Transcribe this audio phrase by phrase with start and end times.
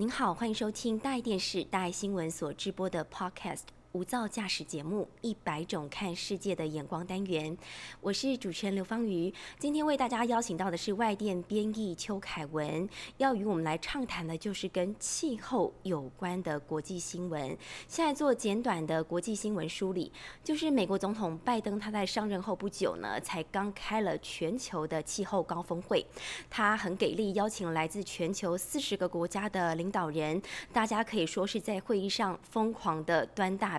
[0.00, 3.62] 您好，欢迎收听大爱电视、大爱新闻所直播的 Podcast。
[3.92, 7.56] 无噪驾驶节目《一百种看世界的眼光》单元，
[8.02, 9.32] 我是主持人刘芳瑜。
[9.58, 17.56] 今天为大家邀请到的是外电编译邱凯文，要与我们来畅谈的，就是跟气候有关的国际新闻。
[17.86, 20.12] 现在做简短的国际新闻梳理，
[20.44, 26.04] 就是美国总统拜登他在上任后不久呢，才刚开了全球的气候高峰会，
[26.50, 30.40] 他很给力，邀请来自全球四十个国家的领导人，
[30.74, 33.77] 大家可以说是在会议上疯狂的端大。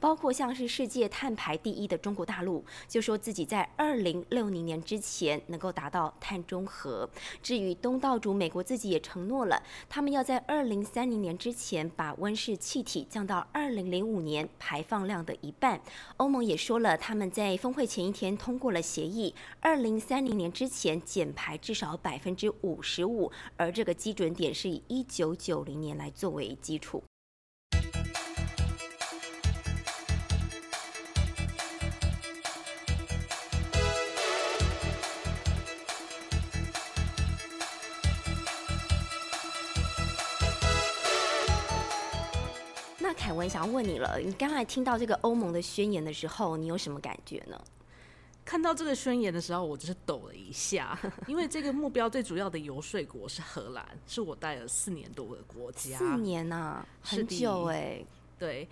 [0.00, 7.08] 包括像是世界碳排第一的中国大陆，就说自己在二零六零年之前能够达到碳中和。
[7.42, 15.80] 至于东道主美国自己也承诺了，他们要在二零三零年之前把温室气体降到二零零五年排放量的一半。
[16.16, 27.02] 欧盟也说了，他们在峰会前一天通过了协议，二零三零年之前减排至少百分之五十五，而这个基准点是以一九九零年来作为基础。
[43.46, 47.58] 文想要问你了，你刚才听到这个欧盟的宣言的时候，你有什么感觉呢？
[48.44, 55.96] 看到这个宣言的时候，我就是抖了一下， 因为这个目标最主要的游说国是荷兰，是我待了四年多的国家。
[55.96, 58.04] 四年呐，很久哎。
[58.36, 58.68] 对，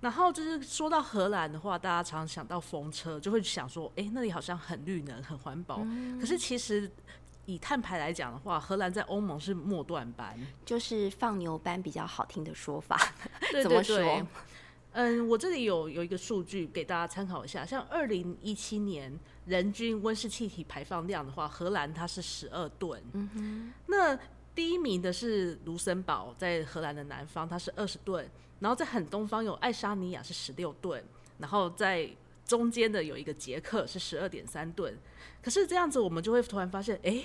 [0.00, 5.86] 然后就是说到荷兰的话，大家常常想到风车，就会想说，哎，那里好像很绿能、很环保。
[6.18, 6.90] 可是其实。
[7.46, 12.98] 以碳排来讲的话，荷兰在欧盟是末段班，就是放牛班比较好听的说法。
[13.62, 14.26] 怎么说？
[14.92, 19.12] 嗯，我这里有有一个数据给大家参考一下，像二零一七年
[19.46, 23.02] 人均温室气体排放量的话，荷兰它是十二吨。
[23.12, 23.72] 嗯哼。
[23.86, 24.18] 那
[24.54, 28.28] 第一名的是卢森堡，在荷兰的南方，它是二十吨。
[28.60, 31.04] 然后在很东方有爱沙尼亚是十六吨，
[31.38, 32.08] 然后在
[32.46, 34.96] 中间的有一个捷克是十二点三吨。
[35.42, 37.24] 可是这样子，我们就会突然发现，哎，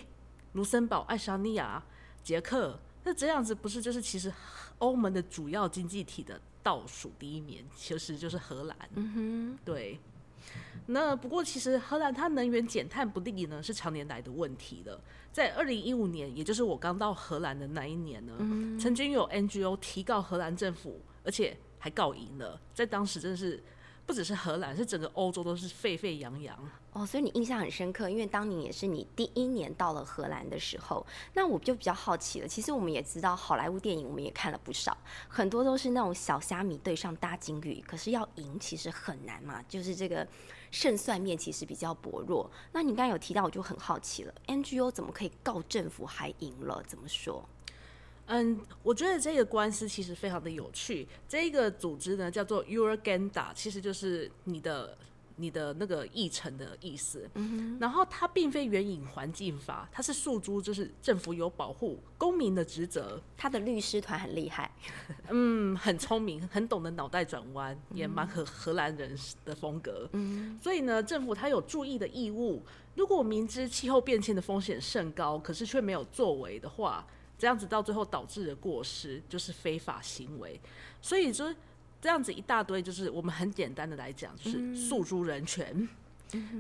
[0.53, 1.81] 卢森堡、爱沙尼亚、
[2.21, 4.31] 捷克，那这样子不是就是其实
[4.79, 8.77] 欧盟的主要经济体的倒数第一名，其实就是荷兰。
[8.95, 9.99] 嗯哼，对。
[10.87, 14.99] 那不过其实荷兰它能源减碳不利呢，是常年来的问题了。
[15.31, 18.35] 在二零一五年，也就是我刚到荷兰的那一年呢，
[18.79, 23.63] 曾经有 NGO 提告荷兰政府，而且还告赢了，在当时真的是。
[24.09, 26.57] 不只是荷兰，是整个欧洲都是沸沸扬扬
[26.93, 27.05] 哦。
[27.05, 31.05] 所以你印象很深刻，因为当年也是你第一年到了荷兰的时候。
[31.35, 32.47] 那我就比较好奇了。
[32.47, 34.97] 其实我们也知道，好莱坞电影我们也看了不少，
[35.27, 40.27] 很多都是那种小虾米对上大鲸鱼，可是要赢其实很难嘛，就是这个
[40.71, 42.49] 胜算面其实比较薄弱。
[42.71, 46.83] 那你刚刚有提到，我就很好奇了，NGO 怎么可以告政府还赢了？
[46.87, 47.47] 怎么说？
[48.31, 51.07] 嗯，我觉得这个官司其实非常的有趣。
[51.27, 54.95] 这个组织呢叫做 Uragenda，其实就是你的
[55.37, 57.27] 你的那个议程的意思。
[57.33, 63.19] 嗯然后它并非援引环境法，它是诉诸就是政府有保护公民的职责。
[63.35, 64.69] 他的律师团很厉害，
[65.31, 70.07] 嗯，很聪明，很懂得脑袋转弯，也蛮荷荷兰人的风格。
[70.13, 70.59] 嗯。
[70.61, 72.61] 所以呢，政府他有注意的义务。
[72.95, 77.03] 如果明知气候变迁的风险甚高，可是却没有作为的话。
[77.39, 80.59] 这样子到最后导致的过失就是非法行为，
[81.01, 81.55] 所以说
[82.01, 85.87] 这样子一大堆，就是我们很简单的来讲，就是诉诸人权，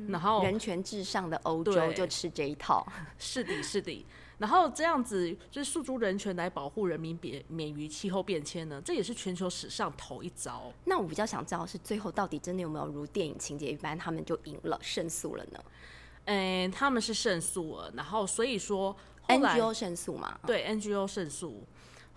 [0.07, 4.05] 然后人权至上的欧洲就吃这一套，是的，是的。
[4.37, 10.71] 然后这样子就是诉诸人权来保护人民免免于气候变迁呢，这也是全球史上头一遭。
[10.85, 15.59] 那我比较想知道是最后到底真的有没有如电影情节一般，他们就赢了胜诉了呢？
[16.23, 18.95] 嗯，他们是胜诉了，然后所以说。
[19.29, 20.39] NGO 胜诉嘛？
[20.45, 21.63] 对，NGO 胜诉。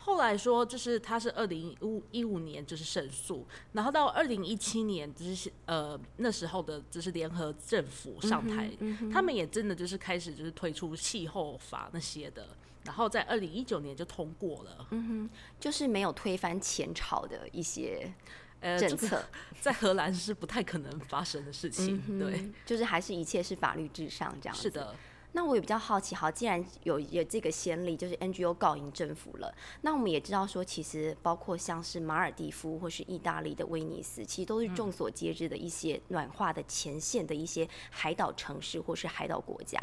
[0.05, 8.69] 后来说，就是他是二零五一五年就是胜诉，然后到二零一七年，就是呃那时候的，就是联合政府上台，
[9.13, 12.49] 他们也真的就是开始就是推出气候法那些的，
[12.85, 14.89] 然后在二零一九年就通过了。
[14.91, 15.31] 嗯哼，
[15.61, 18.13] 就是没有推翻前朝的一些
[18.59, 19.23] 呃政策，
[19.63, 22.19] 在荷兰是不太可能发生的事情。
[22.19, 24.63] 对，就是还是一切是法律至上这样子。
[24.63, 24.97] 是的。
[25.35, 39.79] 那我也比较好奇，好，既然有有这个先例，就是 NGO 告赢政府了，那我们也知道说，其实包括像是马尔蒂夫或是意大利的威尼斯，其实都是众所皆知的一些暖化的前线的一些海岛城市或是海岛国家。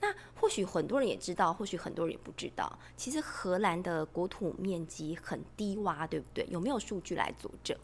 [0.00, 6.44] 那或许很多人也知道，或许很多人也不知道，其实荷兰的国土面积很低洼，对不对？
[6.50, 7.76] 有没有数据来佐证？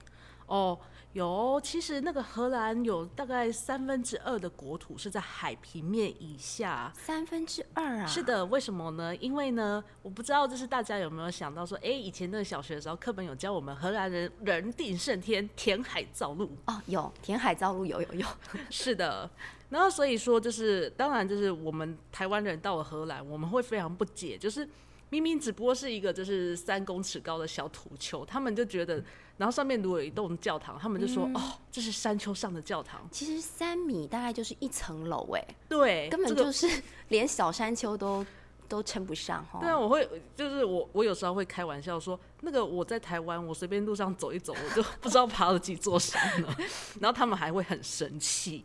[0.46, 0.78] 哦，
[1.14, 6.92] 有，其实那个荷兰有大概三分之二的国土是在海平面以下。
[6.94, 8.06] 三分之二啊？
[8.06, 9.14] 是的，为什么呢？
[9.16, 16.50] 因为呢，我不知道，就是大家有没有想到说，哎，以前那个小学的时候，课本有教我们荷兰人人定胜天，填海造陆。
[16.66, 18.26] 哦，有填海造陆，有有有。
[18.68, 19.30] 是的，
[19.70, 24.68] 然后所以说，就是当然，就是我们台湾人到了荷兰，我们会非常不解，就是
[25.08, 29.02] 明明只不过是一个就是三公尺高的小土丘，他们就觉得。
[29.36, 36.68] 然后上面如果有一栋教堂，他们就说：“哦，这是山丘上的教堂。”其实三米大概就是一层楼，哎，对，根本就是
[37.08, 38.24] 连小山丘都
[38.68, 39.58] 都称不上哈。
[39.60, 46.56] 对啊，我会就是我我有时候会开玩笑说，那个我在台湾，我随便路上走一走，我就不知道爬了几座山了。
[47.00, 48.64] 然后他们还会很生气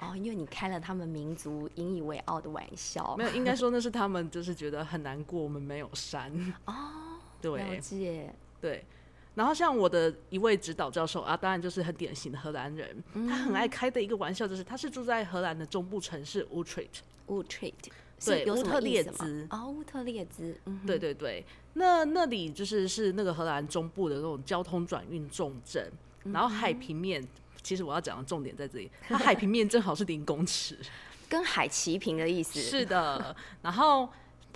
[0.00, 3.14] 哦，因为你开了他们民族引以为傲的玩笑。
[3.16, 6.32] 没有，应该说那是他们就是觉得很难过，我们没有山
[6.64, 6.74] 哦。
[7.40, 8.84] 对，了解，对。
[9.38, 17.02] 然后像我的一位指导教授啊，当然就是很典型的荷兰人，他很爱开的一个玩笑就是，他是住在荷兰的中部城市乌特列兹。
[17.28, 17.72] 乌特列
[18.18, 19.46] 兹，对，乌特列兹。
[19.50, 20.60] 哦，乌特列兹。
[20.84, 25.88] 对对对，那那里就是是那个荷兰中部的那种交通转运重镇，
[26.24, 27.24] 然后海平面，
[27.62, 30.76] 其实我要讲的重点在这里，它海平面正好是零公尺，
[31.30, 32.60] 跟海齐平的意思。
[32.60, 34.08] 是的，然后。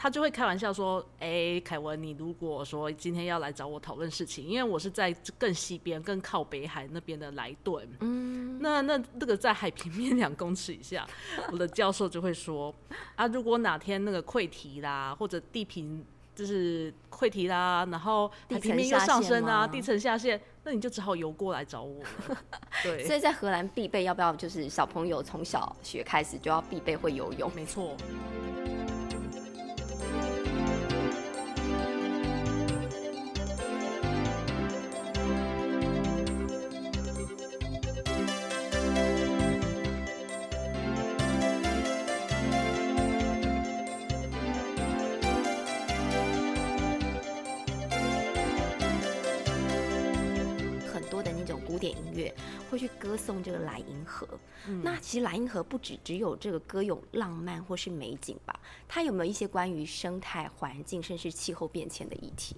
[0.03, 11.07] 他就会开玩笑说：“哎，凯文，你如果说今天要来找我讨论事情，因为我是在更西边、更靠北海那边的莱顿，嗯，那那那个在海平面两公尺以下，
[11.53, 12.75] 我的教授就会说：
[13.15, 16.05] 啊，如果哪天那个溃堤啦，或者地平
[16.35, 22.37] 就是溃堤啦，然后海平面又上升啊，地层下陷，那你就只好游过来找我了。
[22.83, 27.49] 对，所以在荷兰必备，要不要就是小朋友从小学开始就要必备会游泳？
[27.55, 27.97] 没错。”
[54.27, 54.29] 莱
[54.69, 58.59] 茵河，那其实莱茵河不只只有这个歌咏浪漫或是美景吧？
[58.89, 62.57] 它有没有一些关于生态环境甚至气候变迁的议题？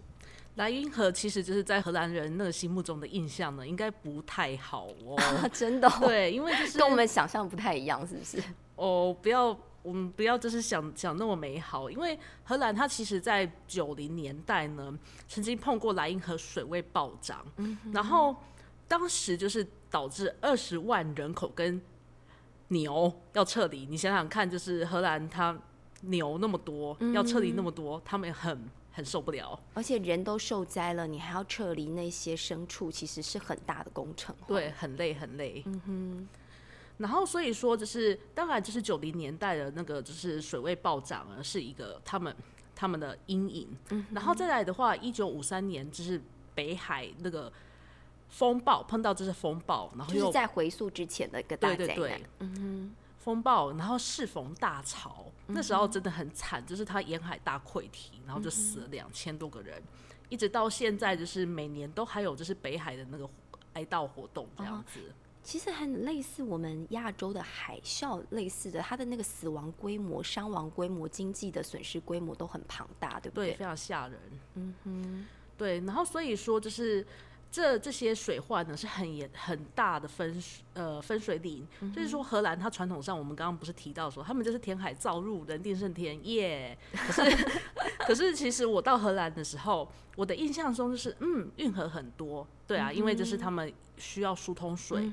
[0.56, 5.50] 莱茵河其实就是在荷兰人那个心目中的印象呢，应该不太好哦。
[5.52, 5.90] 真的？
[6.00, 8.40] 对，因为就是跟我们想象不太一样，是不是？
[8.76, 14.96] 哦，不要，我们不要就是想想那么美好，因为荷兰它其实在九零年代呢，
[15.26, 18.36] 曾经碰过莱茵河水位暴涨，嗯，然后。
[18.86, 21.80] 当时就是导致二十万人口跟
[22.68, 25.56] 牛要撤离，你想想看，就是荷兰它
[26.02, 29.58] 牛那么多，要撤离那么多，他们很很受不了。
[29.74, 34.34] 而且人都受灾了，你还要撤离那些牲畜，其实是很大的工程。
[34.46, 35.62] 对，很累很累。
[35.66, 36.28] 嗯哼。
[36.98, 42.34] 然后所以说，就是当然，就是九零年代的那个就是水位暴涨啊，是一个他们
[42.74, 43.76] 他们的阴影。
[43.90, 44.06] 嗯。
[44.12, 46.20] 然后再来的话，一九五三年就是
[46.54, 47.52] 北海那个。
[48.28, 52.20] 风暴碰到就是风暴，然后就是在回溯之前的一个大灾难。
[52.40, 59.80] 嗯哼，风暴，然后适逢大潮，那时候真的很惨，就是它沿海大溃堤，然后就死了两千多个人，
[60.28, 63.28] 一直到现在，就是每年都还有就是北海的那个
[63.74, 65.00] 哀悼活动这样子。
[65.44, 73.52] 其实很类似我们亚洲的海啸，类似的，它的那个死亡规模、伤亡规模、经济的损失规模都很庞大，对不对？
[73.52, 74.18] 对，非常吓人。
[74.54, 75.26] 嗯哼，
[75.56, 77.06] 对，然后所以说就是。
[77.54, 80.42] 这这些水患呢是很严很大的分
[80.72, 87.46] 呃分水岭，就是说荷兰它传统上我们刚刚不是提到说他们就是填海造陆人定胜天耶，可是
[88.08, 95.12] 可是其实我到荷兰的时候，我的印象中就是嗯运河很多，对啊，因为就是他们需要疏通水，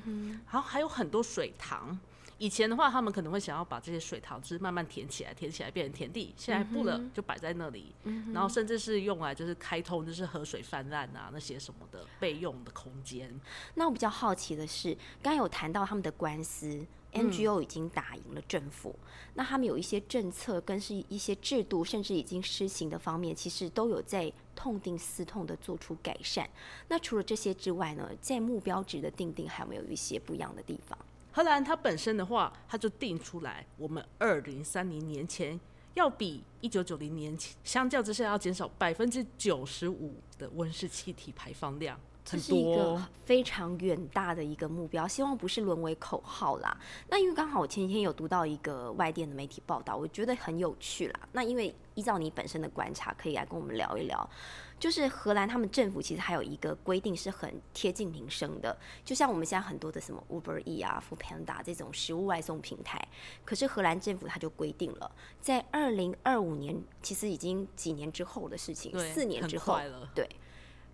[0.50, 1.96] 然后还有很多水塘。
[2.42, 6.34] 以前的话，他们可能会想要把这些水塘就是慢慢填起来，填起来变成田地。
[6.36, 7.94] 现在不了，就摆在那里，
[8.32, 13.32] 然后甚至是用来就是开通，就是河水泛滥啊那些什么的备用的空间。
[13.76, 18.98] 那我比较好奇的是，刚刚有谈到他们的官司，NGO 已经打赢了政府，
[19.34, 26.50] 那他们有一些政策跟是一些制度，甚至已经施行的方面，其实都有在痛定思痛的做出改善。
[26.88, 30.98] 那除了这些之外呢，在目标值的定定，还有没有一些不一样的地方？
[31.32, 35.58] 荷兰它本身的话，它就定出来，我们二零三零年前
[35.94, 41.98] 要比一九九零年前相较之下要减少百分之九十五的温室气体排放量。
[42.24, 46.76] 这是一个非常远大的一个目标，希望不是沦为口号啦。
[47.08, 51.20] 那因为刚好我前几天有读到一个外电的媒体报道，我觉得很有趣啦。
[51.32, 54.28] 那因为依照你本身的观察，可以来跟我们聊一聊。
[54.78, 63.00] 就是荷兰他们政府其实还有一个规定是很贴近民生的，就像我们现在很多的什么 Uber E 啊、f o o Panda 这种食物外送平台，
[63.44, 65.08] 可是荷兰政府它就规定了，
[65.40, 69.78] 在二零二五年，其实已经几年之后的事情，四年之后，
[70.16, 70.28] 对，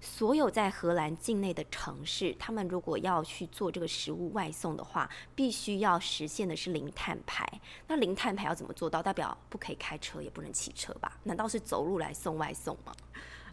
[0.00, 7.44] 所有在荷兰境内的城市，他们如果要去做这个食物外送的话，必须要实现的是零碳排。
[7.86, 9.02] 那零碳排要怎么做到？
[9.02, 11.18] 代表不可以开车，也不能骑车吧？
[11.22, 12.92] 难道是走路来送外送吗？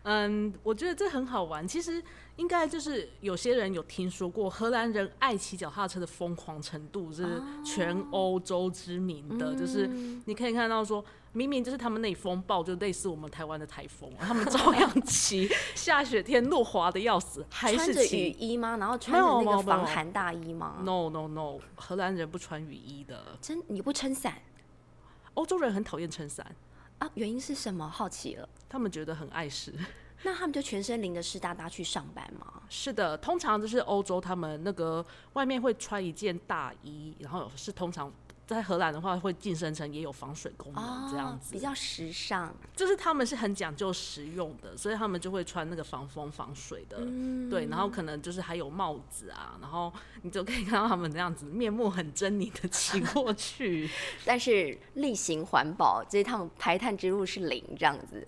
[0.06, 1.68] 嗯，我觉得这很好玩。
[1.68, 2.02] 其实
[2.36, 9.56] 应该就是有些人有听说过，荷兰人爱骑脚踏车的疯狂程度是全欧洲知名的。
[9.56, 9.88] 就是
[10.26, 18.78] 你可以看到说，明明就是他们那里风暴就类似我们台湾的台风，他们照样骑， 下雪天路滑的要死，还是穿着雨衣吗？
[18.78, 23.38] 然后穿着那个防寒大衣吗？No No No，荷兰人不穿雨衣的。
[23.42, 24.36] 真你不撑伞？
[25.34, 26.56] 欧洲人很讨厌撑伞。
[27.00, 27.90] 啊，原因是什么？
[27.90, 28.48] 好奇了。
[28.70, 29.74] 他们觉得很碍事。
[30.24, 32.62] 那他们就全身淋着湿哒哒去上班吗？
[32.70, 38.12] 是的，通常就是欧洲，他们那个外面会穿一件大衣，然后是通常。
[38.48, 42.56] 在荷兰的话，会晋升成也有防水功能这样子，比较时尚。
[42.76, 46.98] 就是他们是很讲究实用的，所以他们就会穿那个防风防水的，
[47.50, 47.66] 对。
[47.68, 53.90] 然后可能就是还有帽子啊，然后你就可以看到他们这样子面目很狰狞的骑过去。
[54.24, 58.26] 但是例行环保这一趟排碳之路是零这样子。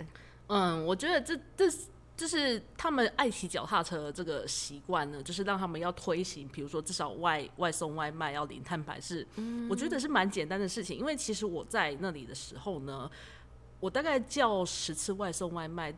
[0.47, 1.71] 嗯，我觉得这这。
[2.17, 9.25] 就是他们爱骑脚踏车这个习惯呢，就是让他们要推行，比如说至少外外送外卖要零碳排是，
[9.69, 10.97] 我觉得是蛮简单的事情。
[10.97, 13.09] 因为其实我在那里的时候呢，
[13.79, 15.93] 我大概叫十次外送外卖，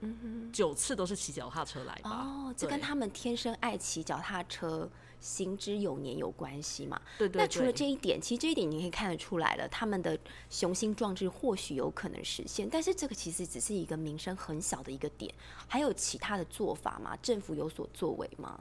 [0.51, 2.11] 九次都是骑脚踏车来吧。
[2.11, 4.87] 哦，这跟他们天生爱骑脚踏车。
[5.19, 6.99] 行之有年有关系嘛？
[7.17, 7.41] 对对。
[7.41, 10.17] 那除了这一点，其实这一点你可以看得出来了，他们的
[10.49, 15.33] 雄心壮志或许有可能实现，但是这个其实只是一个名声很小的一个点，
[15.67, 17.17] 还有其他的做法吗？
[17.21, 18.59] 政府有所作为吗？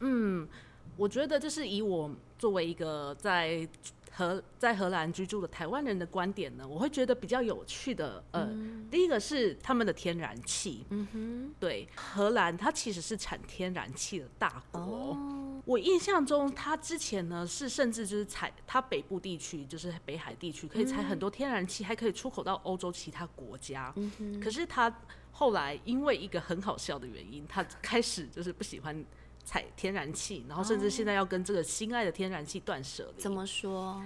[0.00, 0.48] 嗯，
[0.96, 3.68] 我觉得这是以我作为一个在。
[4.16, 8.22] 荷在荷兰居住的台湾人的观点呢，我会觉得比较有趣的。
[8.30, 8.48] 呃，
[8.88, 10.84] 第一个是他们的天然气。
[10.90, 15.16] 嗯哼，对，荷兰它其实是产天然气的大国。
[15.64, 23.92] 我印象中，它之前呢是甚至就是采它北部地区，就是北海地区可以采很多天然气，还可以出口到欧洲其他国家。
[23.96, 24.94] 嗯哼，可是它
[25.32, 29.04] 后来因为一个很好笑的原因，它开始就是不喜欢。
[29.44, 33.22] 采天然气，然后甚至现在要跟这个心爱的天然气断舍离。
[33.22, 34.02] 怎么说？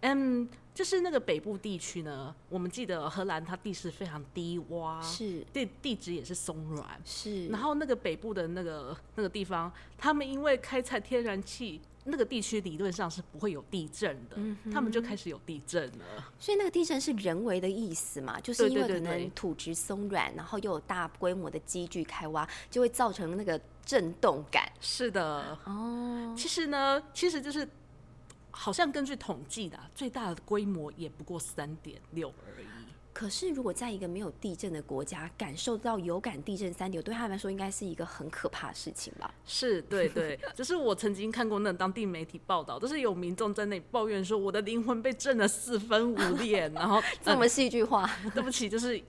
[0.00, 7.48] 嗯，就是那个北部地区呢，我们记得荷兰它地势非常低洼，是地地质也是松软，是。
[7.48, 11.80] 然后那个北部的那个那个地方，他们因为开采天然气。
[12.10, 14.36] 那个地区理论上是不会有地震的，
[14.72, 16.24] 他们就开始有地震了。
[16.38, 18.40] 所以那个地震是人为的意思嘛？
[18.40, 24.70] 就是因为可能土质松软，然后又有大规模的积聚开挖，就会造成那个震动感。
[24.78, 27.66] 是的，哦，其实呢，其实就是
[28.50, 32.66] 好像根据统计的，最大的规模也不过三点六而已。
[33.14, 39.34] 可是，如果在一个没有地震的国家感受到有感地震三点，对他们来说应该是一个很可怕的事情吧？
[39.44, 48.08] 是，对对， 就是我曾经看过那当地媒体报道，就是有民众在那里抱怨说，我的灵魂被震了四分五裂，然后 这么戏剧化。
[48.32, 49.02] 对不起，就是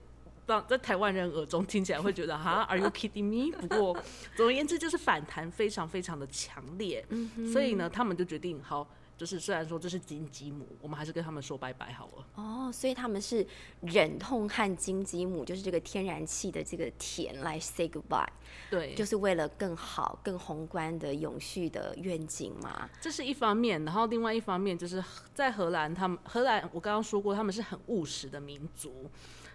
[0.46, 3.56] 当在台湾人耳中听起来会觉得哈，Are you kidding me？
[3.58, 3.96] 不过
[4.36, 7.06] 总而言之，就是反弹非常非常的强烈，
[7.52, 8.88] 所以呢，他们就决定好。
[9.16, 12.26] 就是虽然说这是金鸡母，我们还是跟他们说拜拜好了。
[12.36, 13.46] 哦，所以他们是
[13.82, 18.26] 忍痛和金鸡母，就是这个天然气的这个田来 say goodbye。
[18.70, 22.88] 对，就是为了更好、更宏观的永续的愿景嘛。
[22.98, 25.04] 这是一方面，然后另外一方面就是
[25.34, 29.10] 在荷兰，他们荷兰我刚刚说过，他们是很务实的民族。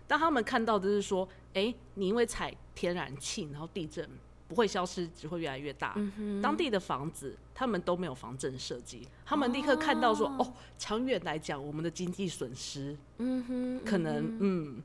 [0.08, 4.10] 当他们看到的是说，哎，你因为采天然气，然后地震。
[4.48, 5.98] 不会消失，只会越来越大。
[6.40, 14.84] 当地的房子，他们都没有防震设计，他们立刻看到说：“哦，长远来讲，我们的经济损失，嗯哼，可能，嗯。”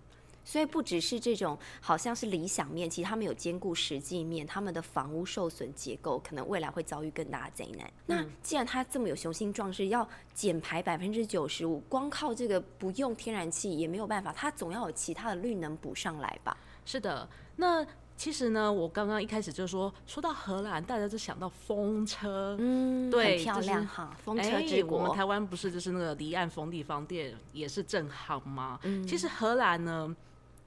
[0.50, 7.88] 所以不只是这种，好像是理想面，其实他们有兼顾实际面，他们的房屋受损结构，可能未来会遭遇更大的灾难。
[8.06, 16.56] 那既然他这么有雄心壮志，要减排百分之九十五，光靠这个不用天然气也没有办法，他总要有其他的绿能补上来吧？
[16.84, 17.86] 是的，那。
[18.16, 24.98] 其实呢，我刚刚一开始就说，说到荷兰，大家就想到风车，嗯，对，很漂亮哈，风车之国。
[24.98, 28.78] 我们台湾不是就是那个离岸风力发电也是正好吗？
[28.82, 30.14] 嗯，其实荷兰呢，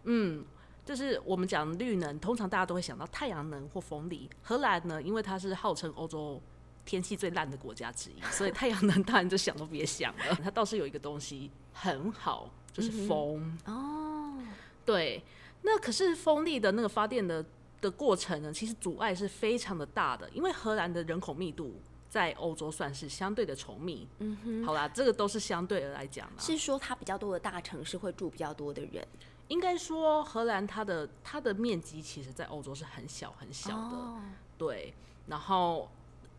[0.04, 0.44] 嗯，
[0.86, 4.30] 就是我们讲绿能，通常大家都会想到太阳能或风力。
[4.42, 6.42] 荷兰呢，因为它是号称欧洲
[6.86, 10.36] 天气最烂的国家之一，所以太阳能当然就想都别想了。
[10.44, 14.38] 它倒是有一个东西很好，就是风哦。
[14.86, 15.24] 对，
[15.62, 17.46] 那可是风力的那个发电的
[17.80, 21.80] 的过程呢，其实阻碍是非常的大的，因为荷兰的人口密度
[22.10, 24.06] 在欧洲算是相对的稠密。
[24.20, 26.34] 嗯哼，好啦，这个都是相对的来讲啦。
[26.38, 29.08] 是说它比较多的大城市会住比较多的人。
[29.50, 33.98] 应该说，荷兰它的它的面积其实，在欧洲是很小很小的，
[34.58, 34.94] 对。
[35.28, 35.90] 然后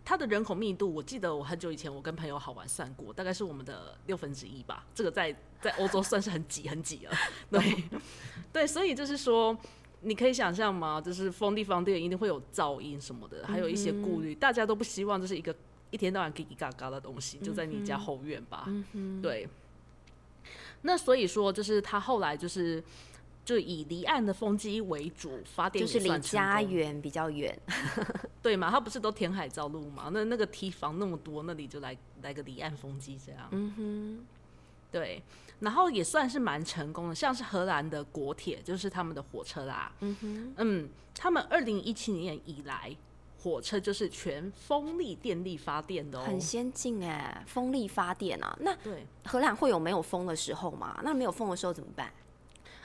[0.05, 4.85] 它的人口密度，我记得我很久以前我跟朋友好玩算过，大概是我们的六分之一吧。
[4.95, 7.13] 这个在在欧洲算是很挤很挤了，
[7.51, 7.85] 对
[8.53, 8.67] 对。
[8.67, 9.57] 所以就是说，
[10.01, 11.01] 你可以想象吗？
[11.01, 15.55] 就是封地方店一定会有噪音什么的，还有一些顾虑，大家都不希望这是一个
[15.91, 18.69] 一天到晚叽叽嘎嘎的东西就在你家后院吧？
[19.23, 19.49] 对。
[20.87, 22.83] 那所以说，就是他后来就是
[23.43, 27.59] 就以离岸的风机为主发电，就是离家园比较远，
[28.43, 28.71] 对嘛？
[28.71, 30.11] 他不是都填海造陆嘛？
[30.13, 33.49] 那那个堤防那么多，那里就来来个离岸风机这样。
[33.53, 34.27] 嗯哼，
[34.93, 35.23] 对，
[35.61, 39.91] 然后也算是蛮成功的，像是荷兰的国铁，就是他们的火车啦。
[40.01, 42.95] 嗯哼，嗯，他们二零一七年以来。
[43.45, 48.57] 火车就是全风力电力发电的哦，很先进哎，风力发电啊。
[48.61, 50.99] 那对荷兰会有没有风的时候吗？
[51.05, 52.11] 那没有风的时候怎么办？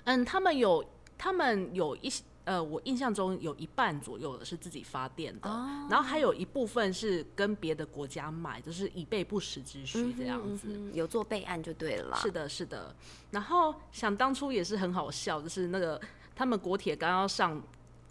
[0.03, 0.83] 嗯，他们有，
[1.17, 5.49] 他们有一些，呃，我印象中有一半左右的是自己发电的，
[5.89, 12.17] 然后还有一部分是跟别的国家买，就是以备不时之需这样子，有做备案就对了。
[12.17, 12.93] 是的，是的。
[13.31, 16.01] 然后想当初也是很好笑，就是那个
[16.35, 17.63] 他们国铁刚要上。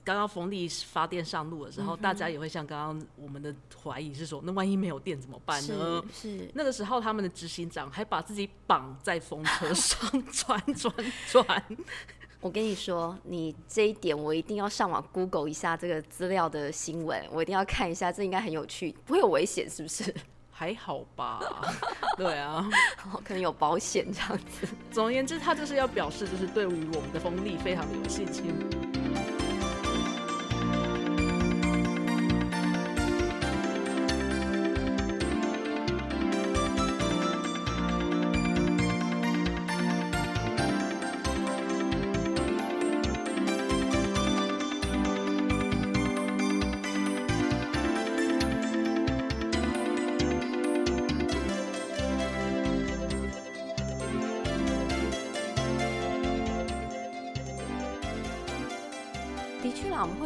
[0.09, 6.03] 刚刚风力发电上路的时候，大家也会像刚刚我们的怀疑是说，那万一没有电怎么办呢？
[6.11, 10.95] 是那个时候，他们的执行长还把自己绑在风车上 转转
[11.31, 11.63] 转。
[12.41, 20.15] 我跟你说，你这一点我一定要上网 Google 一下这个资料的新闻，我一定要看一下，这应该很有趣，不会有危险是不是？
[20.51, 21.39] 还好吧，
[22.17, 22.67] 对啊，
[23.23, 24.67] 可能有保险这样子。
[24.91, 28.88] 总而言之，他就是要表示，就是对于我们的风力非常的有信心。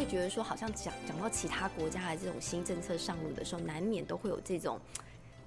[0.06, 4.80] 觉得说好像讲讲到其他国家的这种新政策上路的时候，难免都会有这种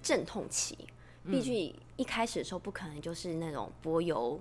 [0.01, 0.77] 阵痛期。
[1.23, 4.39] 毕竟一开始的时候不可能就是那种柏油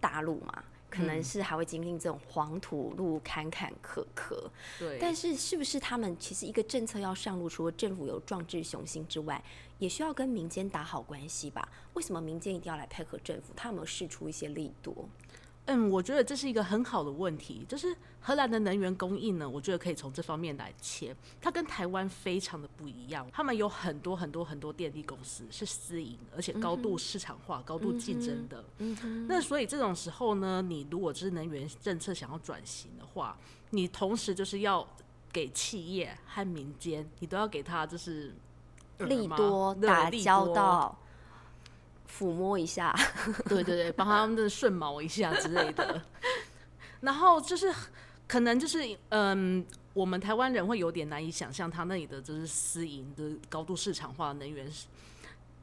[0.00, 4.48] 大陆嘛，可能是还会经历这种黄土路坎坎坷坷。
[4.78, 4.98] 对。
[5.00, 9.42] 但是是不是他们其实一个政策要上路，除了政府有壮志雄心之外，
[9.78, 11.68] 也需要跟民间打好关系吧？
[11.94, 13.52] 为什么民间一定要来配合政府？
[13.56, 15.08] 他有没有试出一些力度？
[15.66, 21.14] 嗯，我觉得这是一个很好的问题，就是荷兰的能源供应呢，我觉得可以从这方面来切。
[21.40, 28.64] 它跟台湾非常的不一样，他们有很多很多很多电力公司是私营，而且高度市场化、高度竞争的。
[29.28, 33.38] 那所以这种时候呢，你如果是能源政策想要转型的话，
[33.70, 34.84] 你同时就是要
[35.32, 38.34] 给企业和民间，你都要给他就是
[38.98, 40.98] 利多打交道。
[42.18, 42.94] 抚摸一下，
[43.48, 46.02] 对对对，帮他们的顺毛一下之类的。
[47.00, 47.72] 然后就是
[48.28, 54.66] 可能就是嗯，我们台湾人会有点难以想象他那里的就是私营的高度市场化能源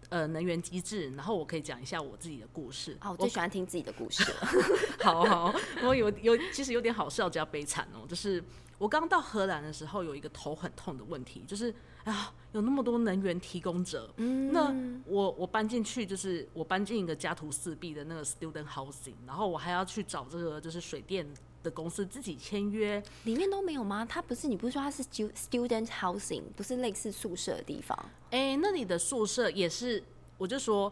[0.09, 1.09] 呃能源机制。
[1.15, 2.97] 然后我可以讲一下我自己的故事。
[3.01, 4.47] 哦，我最喜欢听自己的故事了。
[5.01, 8.43] 好好，我有有其实有点好笑加悲惨哦，就是
[8.77, 11.73] 我刚到荷兰的时候有一个头很痛的问题，就是。
[12.05, 14.73] 啊，有那么多能源提供者，那
[15.05, 21.27] 我我搬进去就是我搬进一个家徒四壁的那个 student housing，然后我还要去找这个就是水电
[21.63, 24.05] 的公司自己签约，里面都没有吗？
[24.05, 27.97] 他不是你不是说他是 student housing，不是类似宿舍的地方？
[28.31, 30.03] 哎，那里的宿舍也是，
[30.37, 30.91] 我就说。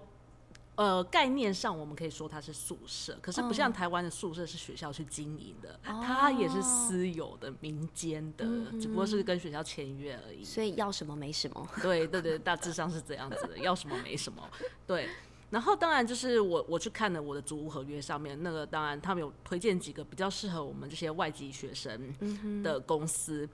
[0.77, 8.45] 呃，概念上我们可以说它是宿舍，可是不像台湾的宿舍是学校去经营的，它也是私有的、民间的，
[8.79, 10.43] 只不过是跟学校签约而已。
[10.43, 11.67] 所以要什么没什么。
[11.81, 14.47] 对对对，大致上是这样子的，要什么没什么。
[14.85, 15.09] 对，
[15.49, 23.47] 然后当然就是我我去看了我的租屋合约上面那个，当然他们有推荐几个比较适合我们这些外籍学生的公司，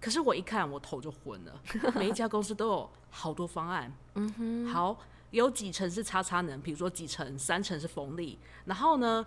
[0.00, 1.60] 可是我一看我头就昏了，
[1.96, 3.92] 每一家公司都有好多方案。
[4.14, 4.98] 嗯哼，好。
[5.30, 9.22] 有几层是叉叉能，比如说几层三层是风力，然后呢，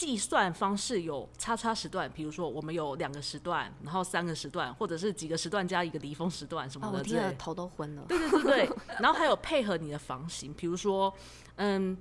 [0.00, 7.00] 计算方式有叉叉时段，比如说我们有两个时段，然后三个时段，或者是几个时段加一个离峰时段什么的。
[7.00, 8.06] 我听了头都昏了。
[8.08, 11.12] 对对对对， 然后还有配合你的房型，比如说，
[11.56, 11.94] 嗯，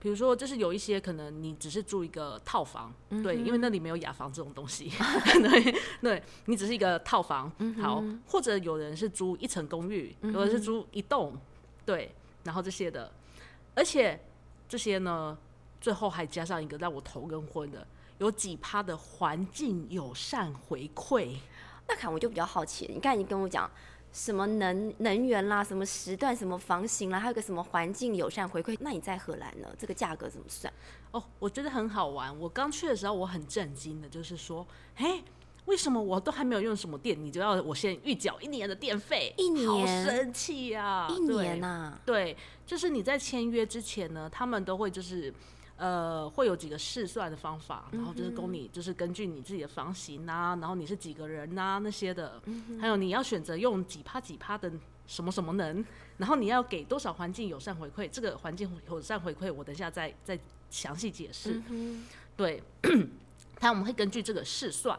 [0.00, 4.90] 比如说就是有一些可能你只是住一个套房，对，因为那里没有雅房这种东西，
[5.40, 11.38] 对，对你只是一个套房，好，或者有人是租一层公寓，有人是租一栋，
[11.86, 12.12] 对，
[12.42, 13.12] 然后这些的，
[13.76, 14.18] 而且
[14.68, 15.38] 这些呢。
[15.84, 21.36] 最后还加上一个让我头跟昏的，有几趴的环境友善回馈。
[21.86, 23.70] 那看我就比较好奇，你刚才你跟我讲
[24.10, 28.74] 什么能能源啦，什么时段，什么房型啦，还有个什么环境友善回馈。
[28.80, 29.68] 那你在荷兰呢？
[29.78, 30.72] 这个价格怎么算？
[31.10, 32.34] 哦，我觉得很好玩。
[32.40, 35.22] 我刚去的时候我很震惊的，就是说，哎，
[35.66, 39.34] 为什么我都还没有用什么电，你就要我先预缴一年的电费？
[39.36, 41.06] 一年，好生气呀！
[41.10, 45.30] 一年呐，对，就是你在签约之前呢，他们都会就是。
[45.84, 52.40] 呃，会有几个试算的方法，然后就是供你，就是根据你自己的房型啊，然后你是几个人呐那些的，
[52.80, 54.72] 还有你要选择用几趴几趴的
[55.06, 55.84] 什么什么能，
[56.16, 60.38] 然后你要给多少环境友善回馈，这个环境友善回馈我等一下再再
[60.70, 61.60] 详细解释。
[62.34, 62.62] 对，
[63.60, 64.98] 他我们会根据这个试算，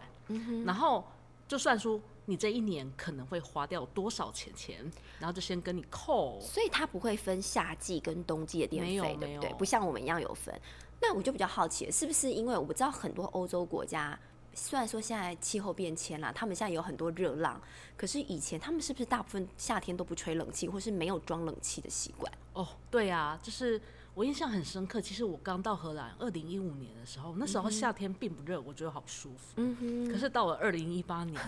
[0.67, 1.03] 然后
[1.47, 6.39] 就算出你这一年可能会花掉多少钱钱，然后就先跟你扣。
[6.41, 9.53] 所以它不会分夏季跟冬季的电费，对不对？
[9.57, 10.53] 不像我们一样有分。
[11.01, 14.17] 那我就比较好奇，是不是因为我知道很多欧洲国家，
[14.53, 17.61] 虽然说现在气候变迁了，他们现在有很多热浪，
[17.95, 22.31] 可是以前他们是不是大部分夏天都不吹冷气，或是没有装冷气的习惯？
[22.53, 23.79] 哦，对啊，就是
[24.13, 24.99] 我印象很深刻。
[25.01, 29.53] 其实我刚到荷兰，二零一五年的时候，那时候夏天并不热，我觉得好舒服。
[29.57, 30.11] 嗯哼。
[30.11, 31.39] 可是到了二零一八年。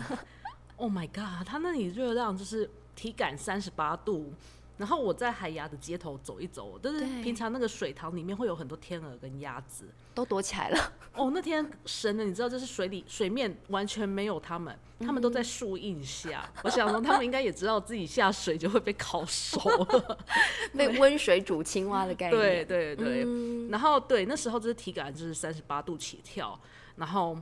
[0.78, 1.46] Oh my god！
[1.46, 4.32] 它那里热量就是体感三十八度，
[4.78, 10.94] 然后我在海牙的街头走一走，但是平常那个水塘里面会有很多天鹅跟鸭子，都躲起来了。
[11.14, 16.48] 哦， 那天神的，你知道，就是水里水面完全没有它们，它们都在树荫下。
[16.64, 20.18] 我想说，他们应该也知道自己下水就会被烤熟了，
[20.78, 22.40] 被温水煮青蛙的概念。
[22.40, 23.26] 对对对，
[23.70, 26.60] 然后对那时候就是体感就是三十八度起跳，
[26.98, 27.36] 然后。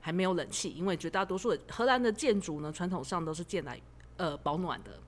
[0.00, 3.80] 还没有冷气，因为绝大多数的荷兰的建筑呢，传统上都是建来
[4.16, 4.98] 呃保暖的。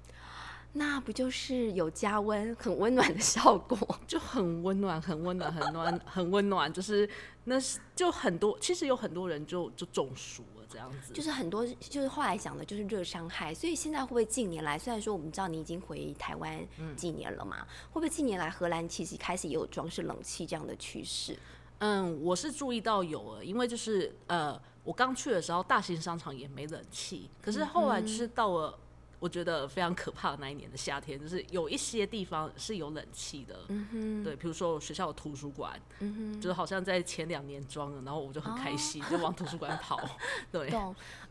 [0.74, 3.76] 那不就是有加温、很温暖的效果？
[4.08, 6.72] 就很温暖、很温暖、很暖、很温暖。
[6.72, 7.06] 就是
[7.44, 11.12] 那是就很多，其实有很多人就就中暑了这样子。
[11.12, 13.52] 就是很多，就是后来讲的就是热伤害。
[13.52, 21.38] 所以现在会不会近年来，虽然说我们知道你已经回台湾几年了嘛，会不会近年来荷兰其实开始也有装饰冷气这样的趋势？
[21.80, 24.58] 嗯，我是注意到有了，因为就是呃。
[24.84, 27.30] 我刚去的时候，大型商场也没冷气。
[27.40, 28.78] 可是后来就是到了，
[29.22, 33.60] 我觉得非常可怕的那一年的夏天，就是有一些地方是有冷气的。
[33.68, 39.96] 嗯哼，对，比如说学校的图书馆，嗯哼，就是好像在前两年装了，然后我就很开心，就往图书馆跑。
[40.50, 40.68] 对，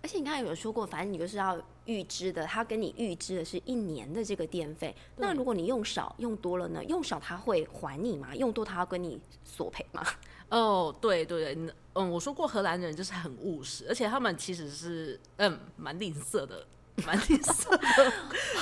[0.02, 4.96] 而且你刚才有说过，反正你就是要预支的，他跟你预支的是一年的这个电费。
[5.18, 6.82] 那如果你用少用多了呢？
[6.86, 8.34] 用少他会还你吗？
[8.34, 10.02] 用多他要跟你索赔吗？
[10.48, 16.66] 哦，对对对，嗯，我说过荷兰人就是很务实，而且他们其实是嗯蛮吝啬的，
[17.06, 18.12] 蛮吝啬的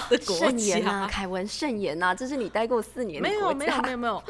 [0.18, 1.08] 的国家。
[1.08, 4.24] 凯文慎言呐，这是你待过四年没有没有没有没有，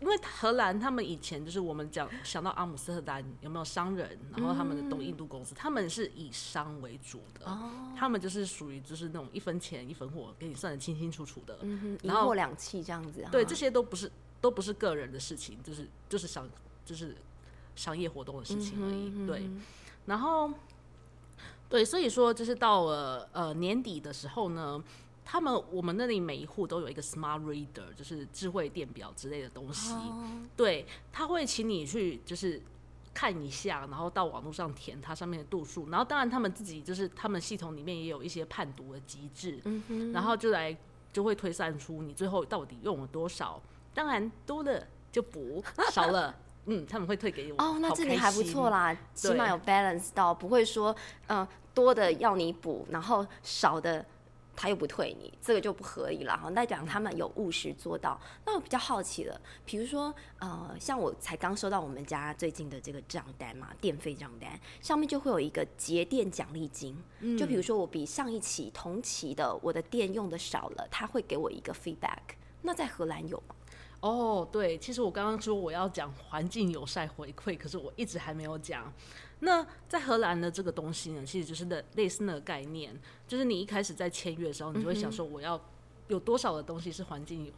[0.00, 7.46] 因为荷兰他们以前就是我们讲想到阿姆斯特丹有没有商人，然后他们的东印度公司，他们是以商为主的，
[7.96, 11.58] 他们就是属于就是那种一分钱一分货，给你算的清清楚楚的，
[12.02, 13.24] 然后两气这样子。
[13.30, 16.48] 对，这些都不是都不是个人的事情，就是就是商。
[16.84, 17.16] 就是
[17.76, 19.48] 商业活动的事情而已，对。
[20.04, 20.50] 然后，
[21.72, 24.78] 对，所以说就是到了呃年底的时候呢，
[25.24, 29.94] 他们我们那里每一户都有一个 smart reader，就是智慧电表之类的东西。
[30.54, 32.60] 对，他会请你去就是
[33.14, 39.58] 看一下，然后到网络上填它上面的度数，然后当然他们自己就是他们系统里面也有一些判读的机制，
[40.12, 40.76] 然后就来
[41.10, 43.58] 就会推算出你最后到底用了多少。
[43.94, 46.34] 当然多了就补， 少了。
[46.66, 47.60] 嗯，他们会退给我。
[47.60, 50.94] 哦，那这里还不错啦，起码有 balance 到，不会说，
[51.26, 54.04] 嗯，多的要你补，然后少的
[54.54, 56.36] 他又不退你，这个就不合理了。
[56.36, 58.20] 哈，那讲他们有务实做到。
[58.44, 66.94] 那我比较好奇了，比如说，呃，像我才刚收到我们家最近的这个账单嘛，电费账单上面就会有一个节电奖励金。
[67.20, 67.36] 嗯。
[67.38, 72.36] 就比如说我比上一期同期的我的电用的少了，他会给我一个 feedback。
[72.60, 73.54] 那在荷兰有吗？
[74.00, 78.92] 哦，对，其实我刚刚说我要讲环境友善回馈，可是我一直还没有讲。
[79.44, 85.60] 那在荷兰的这个东西呢，其实就是类类似那个概念，就是你一开始在签约的时候，你就会想说我要
[86.06, 87.52] 有多少的东西是环境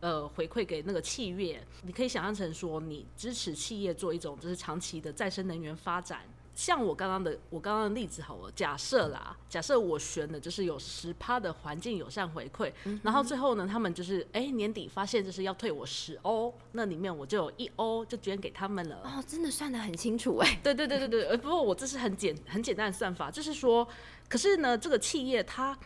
[0.00, 1.64] 呃回馈给那个企业。
[1.82, 6.22] 你可以想象成说，你支持企业做一种就是长期的再生能源发展。
[6.54, 12.70] 像我刚刚的我刚刚的例子好了，假设啦，假设我选的就是有十趴的环境友善回馈，
[13.02, 19.00] 然后最后呢，他们就是哎年底发现就是要退我十欧，那里面我就有一欧就捐给他们了。
[19.04, 20.60] 哦，真的算的很清楚哎。
[20.62, 23.86] 对对对对对，呃不过我这是很简很简单的算法，就是说，
[24.28, 25.78] 可是呢，这个企业它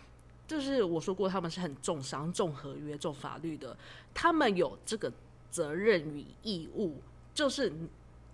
[0.48, 3.76] 就是我说过他们是很重商、重合约、重法律的，
[4.12, 5.12] 他们有这个
[5.50, 7.00] 责任与义务，
[7.32, 7.72] 就是。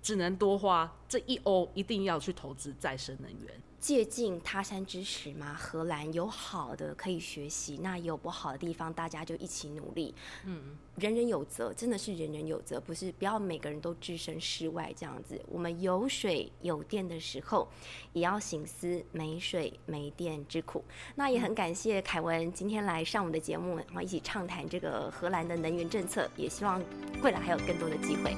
[0.02, 3.60] 只能多花这一欧，一定要去投资再生能源。
[3.78, 10.14] 借鉴他山之石嘛，荷兰有好的可以学习，那也有不好的地方，大家就一起努力。
[10.44, 15.40] 嗯，人人有责，真的是人人有责，不是不要每个人都置身事外这样子。
[15.48, 17.66] 我们有水有电的时候，
[18.12, 20.84] 也要醒思没水没电之苦。
[21.14, 26.84] 那也很感谢凯文今天来上我们的节目，然后一起畅谈这个荷兰的能源政策，也希望
[27.22, 28.36] 未来还有更多的机会。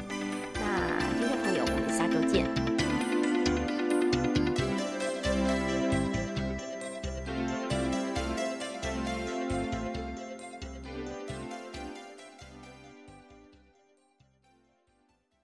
[0.55, 2.72] 那听众朋友，我们下周见。